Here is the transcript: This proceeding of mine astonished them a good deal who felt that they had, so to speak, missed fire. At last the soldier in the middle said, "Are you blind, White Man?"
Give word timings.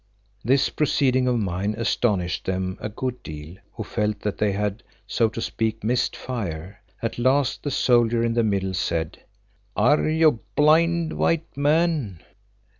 This 0.43 0.69
proceeding 0.69 1.27
of 1.27 1.37
mine 1.37 1.75
astonished 1.77 2.45
them 2.45 2.75
a 2.81 2.89
good 2.89 3.21
deal 3.21 3.57
who 3.73 3.83
felt 3.83 4.21
that 4.21 4.39
they 4.39 4.51
had, 4.51 4.81
so 5.05 5.29
to 5.29 5.39
speak, 5.39 5.83
missed 5.83 6.15
fire. 6.15 6.81
At 7.03 7.19
last 7.19 7.61
the 7.61 7.69
soldier 7.69 8.23
in 8.23 8.33
the 8.33 8.41
middle 8.43 8.73
said, 8.73 9.19
"Are 9.75 10.09
you 10.09 10.39
blind, 10.55 11.13
White 11.13 11.55
Man?" 11.55 12.19